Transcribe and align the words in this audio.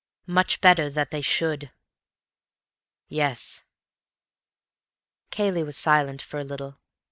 "Much 0.25 0.61
better 0.61 0.89
that 0.89 1.11
they 1.11 1.21
should." 1.21 1.69
"Yes." 3.07 3.61
Cayley 5.29 5.61
was 5.61 5.77
silent 5.77 6.23
for 6.23 6.39
a 6.39 6.43
little. 6.43 6.79